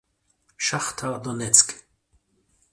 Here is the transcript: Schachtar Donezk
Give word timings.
Schachtar 0.57 1.21
Donezk 1.21 1.77